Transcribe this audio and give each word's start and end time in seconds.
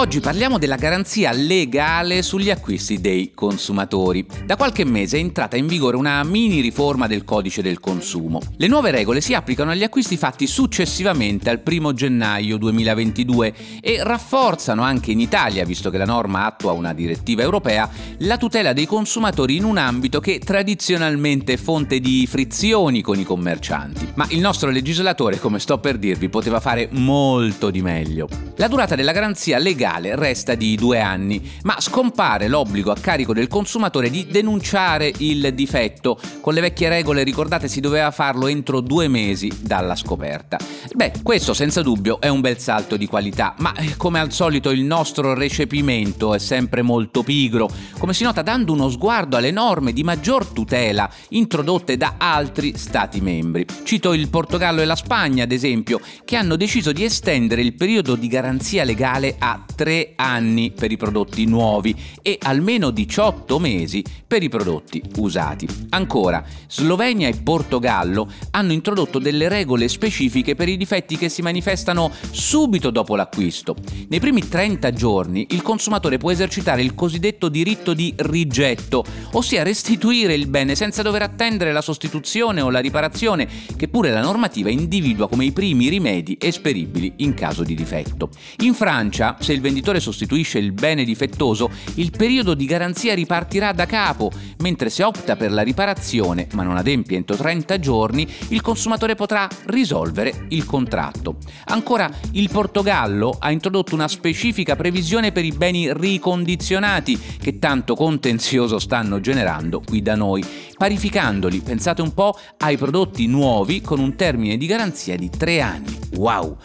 Oggi 0.00 0.20
parliamo 0.20 0.56
della 0.56 0.76
garanzia 0.76 1.30
legale 1.30 2.22
sugli 2.22 2.48
acquisti 2.48 3.02
dei 3.02 3.32
consumatori. 3.34 4.24
Da 4.46 4.56
qualche 4.56 4.86
mese 4.86 5.18
è 5.18 5.20
entrata 5.20 5.58
in 5.58 5.66
vigore 5.66 5.98
una 5.98 6.24
mini 6.24 6.62
riforma 6.62 7.06
del 7.06 7.22
codice 7.22 7.60
del 7.60 7.80
consumo. 7.80 8.40
Le 8.56 8.66
nuove 8.66 8.92
regole 8.92 9.20
si 9.20 9.34
applicano 9.34 9.72
agli 9.72 9.82
acquisti 9.82 10.16
fatti 10.16 10.46
successivamente 10.46 11.50
al 11.50 11.60
1 11.62 11.92
gennaio 11.92 12.56
2022 12.56 13.54
e 13.82 14.02
rafforzano 14.02 14.82
anche 14.82 15.10
in 15.10 15.20
Italia, 15.20 15.66
visto 15.66 15.90
che 15.90 15.98
la 15.98 16.06
norma 16.06 16.46
attua 16.46 16.72
una 16.72 16.94
direttiva 16.94 17.42
europea, 17.42 17.86
la 18.20 18.38
tutela 18.38 18.72
dei 18.72 18.86
consumatori 18.86 19.56
in 19.56 19.64
un 19.64 19.76
ambito 19.76 20.18
che 20.18 20.38
tradizionalmente 20.38 21.52
è 21.52 21.56
fonte 21.58 22.00
di 22.00 22.26
frizioni 22.26 23.02
con 23.02 23.18
i 23.18 23.24
commercianti. 23.24 24.12
Ma 24.14 24.26
il 24.30 24.40
nostro 24.40 24.70
legislatore, 24.70 25.38
come 25.38 25.58
sto 25.58 25.78
per 25.78 25.98
dirvi, 25.98 26.30
poteva 26.30 26.58
fare 26.58 26.88
molto 26.92 27.68
di 27.68 27.82
meglio. 27.82 28.28
La 28.56 28.68
durata 28.68 28.94
della 28.94 29.12
garanzia 29.12 29.58
legale 29.58 29.88
legale 29.90 30.14
resta 30.14 30.54
di 30.54 30.76
due 30.76 31.00
anni, 31.00 31.50
ma 31.62 31.80
scompare 31.80 32.46
l'obbligo 32.46 32.92
a 32.92 32.96
carico 32.96 33.34
del 33.34 33.48
consumatore 33.48 34.10
di 34.10 34.26
denunciare 34.30 35.12
il 35.18 35.52
difetto. 35.54 36.18
Con 36.40 36.54
le 36.54 36.60
vecchie 36.60 36.88
regole, 36.88 37.24
ricordate, 37.24 37.66
si 37.66 37.80
doveva 37.80 38.10
farlo 38.10 38.46
entro 38.46 38.80
due 38.80 39.08
mesi 39.08 39.50
dalla 39.60 39.96
scoperta. 39.96 40.58
Beh, 40.94 41.12
questo 41.22 41.54
senza 41.54 41.82
dubbio 41.82 42.20
è 42.20 42.28
un 42.28 42.40
bel 42.40 42.58
salto 42.58 42.96
di 42.96 43.06
qualità, 43.06 43.54
ma 43.58 43.74
eh, 43.74 43.96
come 43.96 44.20
al 44.20 44.32
solito 44.32 44.70
il 44.70 44.82
nostro 44.82 45.34
recepimento 45.34 46.34
è 46.34 46.38
sempre 46.38 46.82
molto 46.82 47.22
pigro, 47.22 47.68
come 47.98 48.14
si 48.14 48.24
nota 48.24 48.42
dando 48.42 48.72
uno 48.72 48.88
sguardo 48.88 49.36
alle 49.36 49.50
norme 49.50 49.92
di 49.92 50.04
maggior 50.04 50.46
tutela 50.46 51.10
introdotte 51.30 51.96
da 51.96 52.14
altri 52.18 52.76
Stati 52.76 53.20
membri. 53.20 53.66
Cito 53.84 54.12
il 54.12 54.28
Portogallo 54.28 54.80
e 54.80 54.84
la 54.84 54.96
Spagna, 54.96 55.44
ad 55.44 55.52
esempio, 55.52 56.00
che 56.24 56.36
hanno 56.36 56.56
deciso 56.56 56.92
di 56.92 57.04
estendere 57.04 57.62
il 57.62 57.74
periodo 57.74 58.14
di 58.14 58.28
garanzia 58.28 58.84
legale 58.84 59.36
a 59.38 59.62
3 59.74 59.79
anni 60.20 60.70
per 60.70 60.92
i 60.92 60.96
prodotti 60.96 61.46
nuovi 61.46 61.96
e 62.20 62.38
almeno 62.42 62.90
18 62.90 63.58
mesi 63.58 64.04
per 64.26 64.42
i 64.42 64.48
prodotti 64.48 65.02
usati. 65.16 65.66
Ancora, 65.90 66.44
Slovenia 66.68 67.28
e 67.28 67.36
Portogallo 67.36 68.28
hanno 68.50 68.72
introdotto 68.72 69.18
delle 69.18 69.48
regole 69.48 69.88
specifiche 69.88 70.54
per 70.54 70.68
i 70.68 70.76
difetti 70.76 71.16
che 71.16 71.28
si 71.28 71.42
manifestano 71.42 72.12
subito 72.30 72.90
dopo 72.90 73.16
l'acquisto. 73.16 73.74
Nei 74.08 74.20
primi 74.20 74.46
30 74.46 74.92
giorni 74.92 75.46
il 75.50 75.62
consumatore 75.62 76.18
può 76.18 76.30
esercitare 76.30 76.82
il 76.82 76.94
cosiddetto 76.94 77.48
diritto 77.48 77.94
di 77.94 78.12
rigetto, 78.16 79.04
ossia 79.32 79.62
restituire 79.62 80.34
il 80.34 80.46
bene 80.46 80.74
senza 80.74 81.02
dover 81.02 81.22
attendere 81.22 81.72
la 81.72 81.80
sostituzione 81.80 82.60
o 82.60 82.70
la 82.70 82.80
riparazione, 82.80 83.48
che 83.76 83.88
pure 83.88 84.10
la 84.10 84.20
normativa 84.20 84.70
individua 84.70 85.28
come 85.28 85.46
i 85.46 85.52
primi 85.52 85.88
rimedi 85.88 86.36
esperibili 86.38 87.14
in 87.16 87.34
caso 87.34 87.62
di 87.62 87.74
difetto. 87.74 88.28
In 88.58 88.74
Francia, 88.74 89.36
se 89.40 89.52
il 89.52 89.60
venditore 89.60 90.00
sostituisce 90.10 90.58
il 90.58 90.72
bene 90.72 91.04
difettoso, 91.04 91.70
il 91.94 92.10
periodo 92.10 92.54
di 92.54 92.64
garanzia 92.64 93.14
ripartirà 93.14 93.72
da 93.72 93.86
capo, 93.86 94.30
mentre 94.58 94.90
se 94.90 95.04
opta 95.04 95.36
per 95.36 95.52
la 95.52 95.62
riparazione, 95.62 96.48
ma 96.52 96.62
non 96.62 96.76
adempie 96.76 97.16
entro 97.16 97.36
30 97.36 97.78
giorni, 97.78 98.28
il 98.48 98.60
consumatore 98.60 99.14
potrà 99.14 99.48
risolvere 99.66 100.46
il 100.48 100.64
contratto. 100.64 101.36
Ancora, 101.66 102.10
il 102.32 102.50
Portogallo 102.50 103.36
ha 103.38 103.50
introdotto 103.50 103.94
una 103.94 104.08
specifica 104.08 104.76
previsione 104.76 105.32
per 105.32 105.44
i 105.44 105.52
beni 105.52 105.92
ricondizionati 105.92 107.18
che 107.40 107.58
tanto 107.58 107.94
contenzioso 107.94 108.78
stanno 108.78 109.20
generando 109.20 109.80
qui 109.80 110.02
da 110.02 110.16
noi, 110.16 110.44
parificandoli, 110.76 111.60
pensate 111.60 112.02
un 112.02 112.12
po', 112.12 112.36
ai 112.58 112.76
prodotti 112.76 113.26
nuovi 113.26 113.80
con 113.80 114.00
un 114.00 114.16
termine 114.16 114.56
di 114.56 114.66
garanzia 114.66 115.16
di 115.16 115.30
3 115.30 115.60
anni. 115.60 115.98
Wow! 116.16 116.56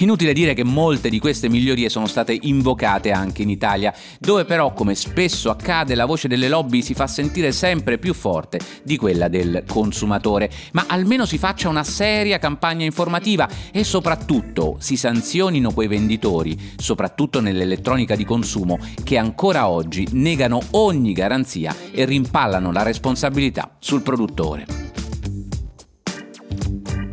Inutile 0.00 0.32
dire 0.32 0.54
che 0.54 0.64
molte 0.64 1.10
di 1.10 1.18
queste 1.18 1.50
migliorie 1.50 1.90
sono 1.90 2.06
state 2.06 2.36
invocate 2.40 3.10
anche 3.10 3.42
in 3.42 3.50
Italia, 3.50 3.94
dove 4.18 4.46
però, 4.46 4.72
come 4.72 4.94
spesso 4.94 5.50
accade, 5.50 5.94
la 5.94 6.06
voce 6.06 6.26
delle 6.26 6.48
lobby 6.48 6.80
si 6.80 6.94
fa 6.94 7.06
sentire 7.06 7.52
sempre 7.52 7.98
più 7.98 8.14
forte 8.14 8.58
di 8.82 8.96
quella 8.96 9.28
del 9.28 9.62
consumatore. 9.68 10.50
Ma 10.72 10.86
almeno 10.88 11.26
si 11.26 11.36
faccia 11.36 11.68
una 11.68 11.84
seria 11.84 12.38
campagna 12.38 12.86
informativa 12.86 13.46
e 13.70 13.84
soprattutto 13.84 14.76
si 14.80 14.96
sanzionino 14.96 15.70
quei 15.72 15.88
venditori, 15.88 16.58
soprattutto 16.76 17.40
nell'elettronica 17.40 18.16
di 18.16 18.24
consumo, 18.24 18.78
che 19.04 19.18
ancora 19.18 19.68
oggi 19.68 20.08
negano 20.12 20.60
ogni 20.70 21.12
garanzia 21.12 21.76
e 21.92 22.06
rimpallano 22.06 22.72
la 22.72 22.82
responsabilità 22.82 23.76
sul 23.78 24.00
produttore. 24.00 24.79